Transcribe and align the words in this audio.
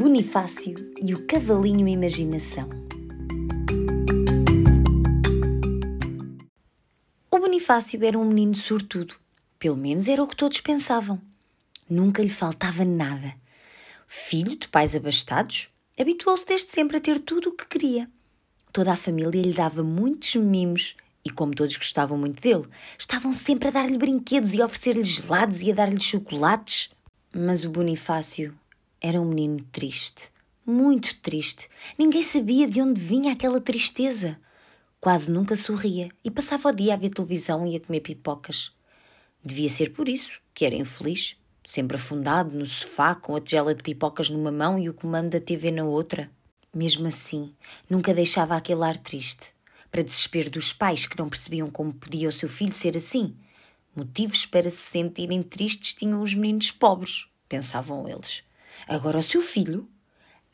Bonifácio 0.00 0.76
e 1.02 1.12
o 1.12 1.26
Cavalinho 1.26 1.88
Imaginação. 1.88 2.68
O 7.28 7.38
Bonifácio 7.40 8.04
era 8.04 8.16
um 8.16 8.24
menino 8.24 8.54
sortudo. 8.54 9.16
Pelo 9.58 9.76
menos 9.76 10.06
era 10.06 10.22
o 10.22 10.28
que 10.28 10.36
todos 10.36 10.60
pensavam. 10.60 11.20
Nunca 11.90 12.22
lhe 12.22 12.28
faltava 12.28 12.84
nada. 12.84 13.34
Filho 14.06 14.54
de 14.54 14.68
pais 14.68 14.94
abastados, 14.94 15.68
habituou-se 15.98 16.46
desde 16.46 16.68
sempre 16.68 16.98
a 16.98 17.00
ter 17.00 17.18
tudo 17.18 17.48
o 17.48 17.56
que 17.56 17.66
queria. 17.66 18.08
Toda 18.72 18.92
a 18.92 18.96
família 18.96 19.42
lhe 19.42 19.52
dava 19.52 19.82
muitos 19.82 20.36
mimos 20.36 20.94
e, 21.24 21.30
como 21.30 21.56
todos 21.56 21.76
gostavam 21.76 22.16
muito 22.16 22.40
dele, 22.40 22.68
estavam 22.96 23.32
sempre 23.32 23.66
a 23.66 23.72
dar-lhe 23.72 23.98
brinquedos 23.98 24.54
e 24.54 24.62
a 24.62 24.66
oferecer-lhe 24.66 25.04
gelados 25.04 25.60
e 25.60 25.72
a 25.72 25.74
dar-lhe 25.74 25.98
chocolates. 25.98 26.88
Mas 27.34 27.64
o 27.64 27.70
Bonifácio 27.70 28.54
era 29.00 29.20
um 29.20 29.24
menino 29.24 29.64
triste, 29.70 30.30
muito 30.66 31.16
triste. 31.20 31.68
Ninguém 31.96 32.22
sabia 32.22 32.68
de 32.68 32.82
onde 32.82 33.00
vinha 33.00 33.32
aquela 33.32 33.60
tristeza. 33.60 34.38
Quase 35.00 35.30
nunca 35.30 35.54
sorria 35.54 36.08
e 36.24 36.30
passava 36.30 36.68
o 36.68 36.72
dia 36.72 36.94
a 36.94 36.96
ver 36.96 37.10
televisão 37.10 37.66
e 37.66 37.76
a 37.76 37.80
comer 37.80 38.00
pipocas. 38.00 38.72
Devia 39.44 39.70
ser 39.70 39.92
por 39.92 40.08
isso 40.08 40.32
que 40.52 40.64
era 40.64 40.74
infeliz, 40.74 41.36
sempre 41.64 41.96
afundado 41.96 42.58
no 42.58 42.66
sofá 42.66 43.14
com 43.14 43.36
a 43.36 43.40
tigela 43.40 43.72
de 43.72 43.82
pipocas 43.82 44.28
numa 44.28 44.50
mão 44.50 44.78
e 44.78 44.88
o 44.88 44.94
comando 44.94 45.30
da 45.30 45.40
TV 45.40 45.70
na 45.70 45.84
outra. 45.84 46.28
Mesmo 46.74 47.06
assim, 47.06 47.54
nunca 47.88 48.12
deixava 48.12 48.56
aquele 48.56 48.82
ar 48.82 48.96
triste, 48.96 49.54
para 49.90 50.02
desespero 50.02 50.50
dos 50.50 50.72
pais 50.72 51.06
que 51.06 51.16
não 51.16 51.28
percebiam 51.28 51.70
como 51.70 51.94
podia 51.94 52.28
o 52.28 52.32
seu 52.32 52.48
filho 52.48 52.74
ser 52.74 52.96
assim. 52.96 53.36
Motivos 53.94 54.44
para 54.44 54.68
se 54.68 54.76
sentirem 54.76 55.42
tristes 55.42 55.94
tinham 55.94 56.20
os 56.20 56.34
meninos 56.34 56.72
pobres, 56.72 57.26
pensavam 57.48 58.08
eles. 58.08 58.42
Agora 58.86 59.18
o 59.18 59.22
seu 59.22 59.42
filho, 59.42 59.88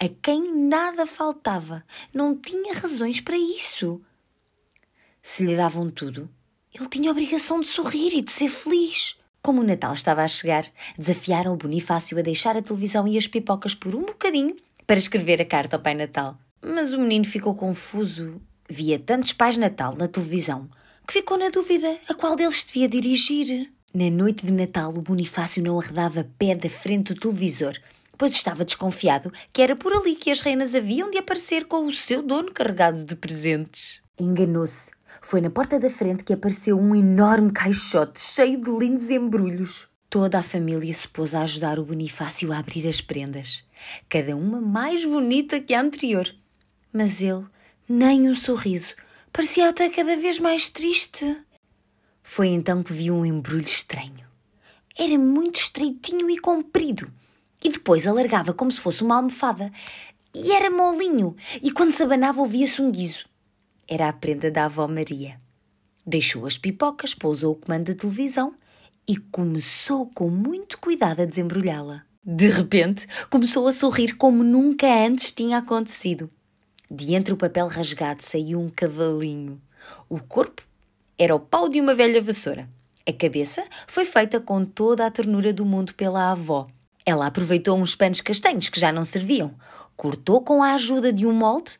a 0.01 0.09
quem 0.09 0.69
nada 0.69 1.07
faltava, 1.07 1.85
não 2.13 2.37
tinha 2.37 2.75
razões 2.75 3.21
para 3.21 3.37
isso. 3.37 4.01
Se 5.23 5.45
lhe 5.45 5.57
davam 5.57 5.91
tudo, 5.91 6.29
ele 6.75 6.89
tinha 6.89 7.11
a 7.11 7.13
obrigação 7.13 7.61
de 7.61 7.69
sorrir 7.69 8.13
e 8.15 8.23
de 8.23 8.33
ser 8.33 8.49
feliz. 8.49 9.17
Como 9.41 9.61
o 9.61 9.65
Natal 9.65 9.93
estava 9.93 10.23
a 10.23 10.29
chegar, 10.29 10.67
desafiaram 10.99 11.53
o 11.53 11.57
Bonifácio 11.57 12.19
a 12.19 12.23
deixar 12.23 12.57
a 12.57 12.63
televisão 12.63 13.07
e 13.07 13.19
as 13.19 13.27
pipocas 13.27 13.75
por 13.75 13.95
um 13.95 14.03
bocadinho 14.03 14.57
para 14.87 14.99
escrever 14.99 15.41
a 15.41 15.45
carta 15.45 15.77
ao 15.77 15.83
Pai 15.83 15.95
Natal. 15.95 16.39
Mas 16.63 16.93
o 16.93 16.99
menino 16.99 17.25
ficou 17.25 17.55
confuso. 17.55 18.41
Via 18.69 18.99
tantos 18.99 19.35
Pais 19.35 19.57
Natal 19.57 19.95
na 19.95 20.09
televisão 20.09 20.69
que 21.07 21.13
ficou 21.13 21.37
na 21.37 21.51
dúvida 21.51 21.99
a 22.09 22.15
qual 22.15 22.35
deles 22.35 22.65
devia 22.65 22.89
dirigir. 22.89 23.71
Na 23.93 24.11
noite 24.11 24.47
de 24.47 24.53
Natal, 24.53 24.93
o 24.93 25.03
Bonifácio 25.03 25.63
não 25.63 25.79
arredava 25.79 26.29
pé 26.39 26.55
da 26.55 26.69
frente 26.69 27.15
do 27.15 27.21
televisor 27.21 27.79
pois 28.17 28.35
estava 28.35 28.65
desconfiado 28.65 29.33
que 29.53 29.63
era 29.63 29.77
por 29.77 29.93
ali 29.93 30.15
que 30.15 30.31
as 30.31 30.41
reinas 30.41 30.75
haviam 30.75 31.11
de 31.11 31.19
aparecer 31.19 31.67
com 31.67 31.87
o 31.87 31.93
seu 31.93 32.23
dono 32.23 32.53
carregado 32.53 33.05
de 33.05 33.17
presentes. 33.17 34.03
Enganou-se. 34.19 34.91
Foi 35.21 35.41
na 35.41 35.51
porta 35.51 35.79
da 35.79 35.91
frente 35.91 36.25
que 36.25 36.33
apareceu 36.33 36.79
um 36.79 36.95
enorme 36.95 37.53
caixote 37.53 38.21
cheio 38.21 38.61
de 38.61 38.71
lindos 38.71 39.11
embrulhos. 39.11 39.89
Toda 40.11 40.39
a 40.39 40.43
família 40.43 40.93
se 40.95 41.09
pôs 41.09 41.35
a 41.35 41.43
ajudar 41.43 41.79
o 41.79 41.85
Bonifácio 41.85 42.53
a 42.53 42.59
abrir 42.59 42.87
as 42.87 43.01
prendas, 43.01 43.65
cada 44.09 44.37
uma 44.37 44.61
mais 44.61 45.05
bonita 45.05 45.61
que 45.61 45.75
a 45.75 45.81
anterior. 45.81 46.33
Mas 46.93 47.21
ele, 47.21 47.45
nem 47.89 48.29
um 48.29 48.35
sorriso, 48.35 48.95
parecia 49.33 49.69
até 49.69 49.91
cada 49.91 50.17
vez 50.17 50.39
mais 50.39 50.69
triste. 50.69 51.37
Foi 52.23 52.49
então 52.49 52.83
que 52.83 52.93
viu 52.93 53.15
um 53.15 53.27
embrulho 53.27 53.65
estranho. 53.65 54.25
Era 54.97 55.19
muito 55.19 55.57
estreitinho 55.57 56.31
e 56.31 56.39
comprido 56.39 57.11
e 57.65 57.71
depois 57.71 58.07
alargava 58.07 58.53
como 58.53 58.71
se 58.71 58.81
fosse 58.81 59.03
uma 59.03 59.17
almofada. 59.17 59.73
E 60.35 60.53
era 60.53 60.71
molinho, 60.71 61.35
e 61.63 61.71
quando 61.71 61.93
se 61.93 62.03
abanava 62.03 62.43
ouvia-se 62.43 62.83
um 62.83 62.91
guizo. 62.91 63.25
Era 63.89 64.09
a 64.09 64.13
prenda 64.13 64.51
da 64.51 64.67
avó 64.67 64.87
Maria. 64.87 65.41
Deixou 66.07 66.47
as 66.47 66.59
pipocas, 66.59 67.15
pousou 67.15 67.53
o 67.53 67.57
comando 67.57 67.87
de 67.87 67.95
televisão 67.95 68.55
e 69.09 69.17
começou 69.17 70.11
com 70.15 70.29
muito 70.29 70.79
cuidado 70.79 71.23
a 71.23 71.25
desembrulhá-la. 71.25 72.05
De 72.23 72.49
repente, 72.49 73.07
começou 73.31 73.67
a 73.67 73.73
sorrir 73.73 74.17
como 74.17 74.43
nunca 74.43 74.87
antes 74.87 75.33
tinha 75.33 75.59
acontecido. 75.59 76.31
De 76.91 77.15
entre 77.15 77.33
o 77.33 77.37
papel 77.37 77.67
rasgado 77.67 78.23
saiu 78.23 78.61
um 78.61 78.69
cavalinho. 78.69 79.61
O 80.09 80.19
corpo 80.19 80.63
era 81.19 81.35
o 81.35 81.41
pau 81.41 81.69
de 81.69 81.81
uma 81.81 81.95
velha 81.95 82.21
vassoura. 82.21 82.69
A 83.07 83.13
cabeça 83.13 83.65
foi 83.87 84.05
feita 84.05 84.41
com 84.41 84.65
toda 84.65 85.07
a 85.07 85.11
ternura 85.11 85.53
do 85.53 85.65
mundo 85.65 85.95
pela 85.95 86.31
avó 86.31 86.67
ela 87.07 87.27
aproveitou 87.27 87.79
uns 87.79 87.95
panos 87.95 88.21
castanhos 88.21 88.69
que 88.69 88.81
já 88.81 88.91
não 88.91 89.05
serviam, 89.05 89.55
cortou 89.97 90.41
com 90.43 90.63
a 90.63 90.75
ajuda 90.75 91.13
de 91.13 91.27
um 91.27 91.33
molde 91.33 91.79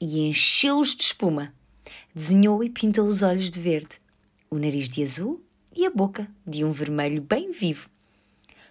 e 0.00 0.20
encheu-os 0.20 0.94
de 0.94 1.02
espuma. 1.02 1.52
Desenhou 2.14 2.62
e 2.62 2.70
pintou 2.70 3.06
os 3.06 3.22
olhos 3.22 3.50
de 3.50 3.58
verde, 3.58 4.00
o 4.50 4.58
nariz 4.58 4.88
de 4.88 5.02
azul 5.02 5.42
e 5.74 5.84
a 5.84 5.90
boca 5.90 6.28
de 6.46 6.64
um 6.64 6.70
vermelho 6.70 7.20
bem 7.20 7.50
vivo. 7.50 7.88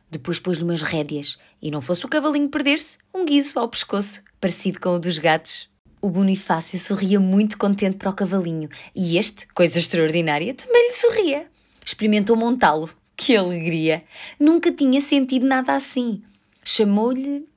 Depois 0.09 0.39
pôs-lhe 0.39 0.63
umas 0.63 0.81
rédeas 0.81 1.37
e, 1.61 1.71
não 1.71 1.81
fosse 1.81 2.05
o 2.05 2.09
cavalinho 2.09 2.49
perder-se, 2.49 2.97
um 3.13 3.25
guizo 3.25 3.57
ao 3.59 3.67
pescoço, 3.67 4.21
parecido 4.39 4.79
com 4.79 4.89
o 4.89 4.99
dos 4.99 5.17
gatos. 5.17 5.69
O 6.01 6.09
Bonifácio 6.09 6.79
sorria 6.79 7.19
muito 7.19 7.57
contente 7.57 7.97
para 7.97 8.09
o 8.09 8.13
cavalinho 8.13 8.69
e 8.95 9.17
este, 9.17 9.47
coisa 9.53 9.77
extraordinária, 9.77 10.53
também 10.53 10.87
lhe 10.87 10.93
sorria. 10.93 11.51
Experimentou 11.85 12.35
montá-lo 12.35 12.89
que 13.21 13.35
alegria! 13.35 14.03
Nunca 14.39 14.71
tinha 14.71 14.99
sentido 14.99 15.45
nada 15.45 15.75
assim. 15.75 16.23
Chamou-lhe 16.63 17.47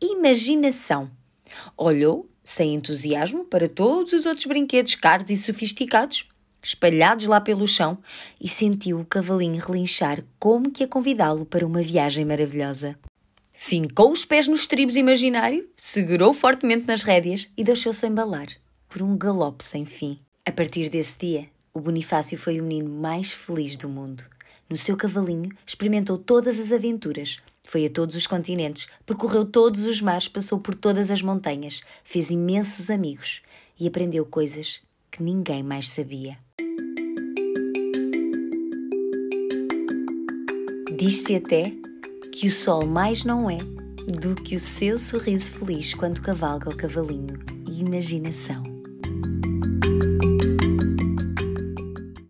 imaginação. 0.00 1.08
Olhou, 1.76 2.28
sem 2.42 2.74
entusiasmo, 2.74 3.44
para 3.44 3.68
todos 3.68 4.12
os 4.12 4.26
outros 4.26 4.46
brinquedos 4.46 4.96
caros 4.96 5.30
e 5.30 5.36
sofisticados, 5.36 6.28
espalhados 6.60 7.26
lá 7.26 7.40
pelo 7.40 7.68
chão, 7.68 7.98
e 8.40 8.48
sentiu 8.48 8.98
o 8.98 9.04
cavalinho 9.04 9.64
relinchar 9.64 10.24
como 10.40 10.72
que 10.72 10.82
a 10.82 10.88
convidá-lo 10.88 11.46
para 11.46 11.64
uma 11.64 11.82
viagem 11.82 12.24
maravilhosa. 12.24 12.98
Fincou 13.52 14.10
os 14.10 14.24
pés 14.24 14.48
nos 14.48 14.66
tribos 14.66 14.96
imaginário, 14.96 15.68
segurou 15.76 16.34
fortemente 16.34 16.88
nas 16.88 17.04
rédeas 17.04 17.48
e 17.56 17.62
deixou-se 17.62 18.04
embalar 18.04 18.48
por 18.88 19.00
um 19.02 19.16
galope 19.16 19.62
sem 19.62 19.84
fim. 19.84 20.18
A 20.44 20.50
partir 20.50 20.88
desse 20.88 21.16
dia, 21.16 21.48
o 21.72 21.78
Bonifácio 21.78 22.36
foi 22.36 22.60
o 22.60 22.64
menino 22.64 22.90
mais 22.90 23.30
feliz 23.30 23.76
do 23.76 23.88
mundo. 23.88 24.24
No 24.68 24.76
seu 24.76 24.96
cavalinho, 24.96 25.50
experimentou 25.66 26.18
todas 26.18 26.58
as 26.58 26.72
aventuras. 26.72 27.38
Foi 27.62 27.86
a 27.86 27.90
todos 27.90 28.16
os 28.16 28.26
continentes, 28.26 28.88
percorreu 29.06 29.44
todos 29.44 29.86
os 29.86 30.00
mares, 30.00 30.28
passou 30.28 30.58
por 30.58 30.74
todas 30.74 31.10
as 31.10 31.22
montanhas, 31.22 31.82
fez 32.02 32.30
imensos 32.30 32.90
amigos 32.90 33.42
e 33.78 33.86
aprendeu 33.86 34.26
coisas 34.26 34.80
que 35.10 35.22
ninguém 35.22 35.62
mais 35.62 35.90
sabia. 35.90 36.38
Diz-se 40.96 41.34
até 41.34 41.72
que 42.32 42.46
o 42.46 42.50
sol 42.50 42.86
mais 42.86 43.24
não 43.24 43.50
é 43.50 43.58
do 43.58 44.34
que 44.34 44.56
o 44.56 44.60
seu 44.60 44.98
sorriso 44.98 45.52
feliz 45.52 45.94
quando 45.94 46.20
cavalga 46.20 46.70
o 46.70 46.76
cavalinho. 46.76 47.38
Imaginação. 47.66 48.71